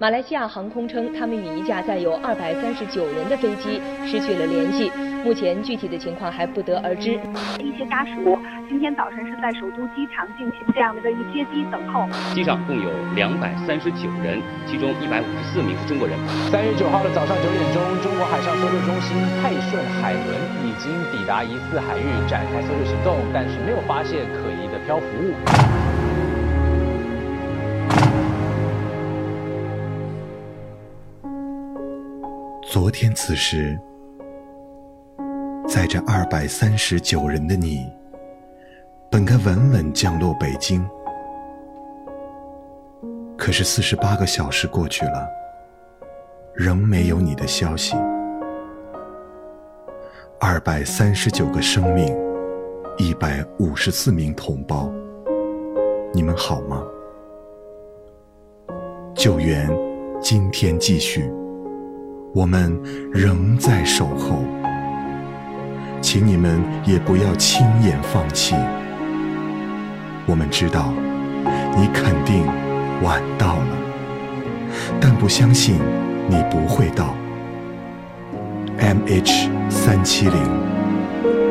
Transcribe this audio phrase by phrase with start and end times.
[0.00, 3.76] 马来西亚航空称，他们与一架载有二百三十九人的飞机
[4.08, 4.90] 失去了联系，
[5.22, 7.20] 目前具体的情况还不得而知。
[7.60, 8.32] 一些家属
[8.64, 12.08] 今天早晨是在首都机场进行这样的一个接机等候。
[12.32, 16.16] 机上共有两百三十九人，其中一百五十四名是中国人。
[16.48, 19.12] 三月九号的早上九点钟，中国海上搜救中心
[19.44, 20.32] 泰顺海轮
[20.64, 25.99] 已经抵达疑似海域，展开搜救行动，但是没有发现可疑的漂浮物。
[32.70, 33.76] 昨天此时，
[35.66, 37.84] 载着二百三十九人的你，
[39.10, 40.88] 本该稳稳降落北京。
[43.36, 45.28] 可是四十八个小时过去了，
[46.54, 47.96] 仍没有你的消息。
[50.38, 52.16] 二百三十九个生命，
[52.98, 54.88] 一百五十四名同胞，
[56.14, 56.86] 你们好吗？
[59.12, 59.68] 救援
[60.22, 61.28] 今天继续。
[62.32, 62.72] 我们
[63.12, 64.44] 仍在守候，
[66.00, 68.54] 请你们也不要轻言放弃。
[70.26, 70.92] 我们知道
[71.76, 72.46] 你肯定
[73.02, 73.76] 晚到了，
[75.00, 75.74] 但不相信
[76.28, 77.16] 你不会到。
[78.78, 80.40] MH 三七零，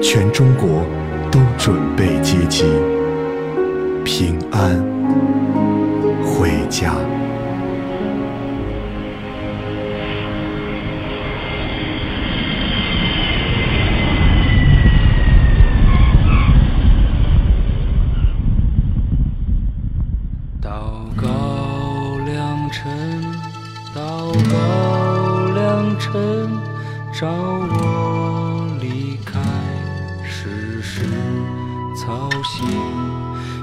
[0.00, 0.86] 全中国
[1.32, 2.64] 都准备接机，
[4.04, 4.78] 平安
[6.24, 6.94] 回家。
[20.70, 20.76] 祷
[21.20, 21.26] 告
[22.24, 22.86] 良辰，
[23.92, 24.54] 祷告
[25.52, 26.12] 良辰，
[27.12, 29.40] 召我离开
[30.22, 31.08] 世事
[31.96, 32.68] 操心，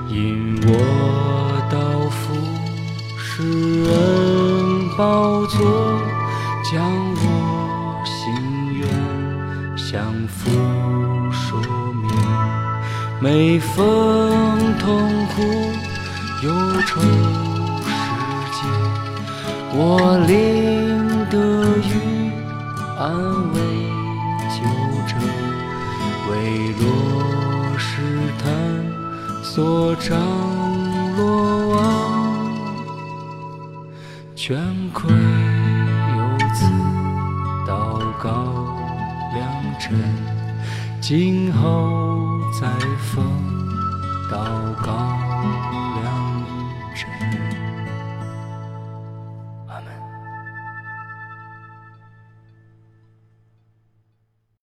[0.09, 2.35] 引我到富
[3.17, 3.41] 士
[3.89, 5.65] 恩宝座，
[6.69, 6.83] 将
[7.23, 8.19] 我心
[8.73, 8.83] 愿
[9.77, 10.51] 降服
[11.31, 11.57] 说
[11.93, 12.11] 明，
[13.21, 15.86] 每逢痛苦。
[16.43, 16.51] 忧
[16.85, 17.07] 愁世
[18.53, 18.59] 界，
[19.73, 21.35] 我淋得
[21.77, 21.89] 雨。
[22.99, 23.13] 安
[23.53, 23.57] 慰
[24.49, 24.57] 纠
[25.07, 25.11] 正，
[26.29, 26.31] 为
[26.79, 26.81] 落
[27.77, 27.87] 石
[28.39, 28.45] 滩
[29.43, 30.17] 所长
[31.15, 31.19] 落
[31.69, 31.77] 网，
[34.35, 34.57] 全
[34.93, 36.17] 亏有
[36.55, 36.65] 此
[37.67, 37.71] 祷
[38.19, 38.25] 告
[39.35, 39.39] 良
[39.79, 39.85] 辰，
[40.99, 42.67] 今后再
[42.97, 43.23] 逢
[44.31, 44.35] 祷
[44.83, 45.06] 告。